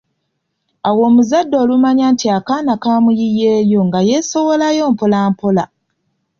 [0.87, 5.63] Awo omuzadde olumanya nti akaana kamuyiyeeyo nga yeesowolayo mpola mpola.